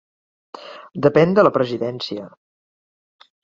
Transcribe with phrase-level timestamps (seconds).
[1.07, 2.29] Depèn de la Presidència.